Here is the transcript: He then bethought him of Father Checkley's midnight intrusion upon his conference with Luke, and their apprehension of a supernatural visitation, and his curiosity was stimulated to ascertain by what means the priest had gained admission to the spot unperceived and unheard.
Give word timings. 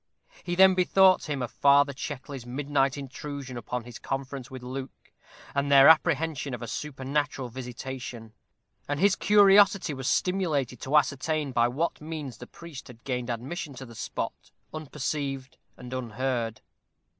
He 0.43 0.55
then 0.55 0.73
bethought 0.73 1.29
him 1.29 1.43
of 1.43 1.51
Father 1.51 1.93
Checkley's 1.93 2.43
midnight 2.43 2.97
intrusion 2.97 3.55
upon 3.55 3.83
his 3.83 3.99
conference 3.99 4.49
with 4.49 4.63
Luke, 4.63 5.11
and 5.53 5.71
their 5.71 5.87
apprehension 5.87 6.55
of 6.55 6.63
a 6.63 6.67
supernatural 6.67 7.49
visitation, 7.49 8.33
and 8.89 8.99
his 8.99 9.15
curiosity 9.15 9.93
was 9.93 10.09
stimulated 10.09 10.81
to 10.81 10.97
ascertain 10.97 11.51
by 11.51 11.67
what 11.67 12.01
means 12.01 12.37
the 12.39 12.47
priest 12.47 12.87
had 12.87 13.03
gained 13.03 13.29
admission 13.29 13.75
to 13.75 13.85
the 13.85 13.93
spot 13.93 14.49
unperceived 14.73 15.57
and 15.77 15.93
unheard. 15.93 16.61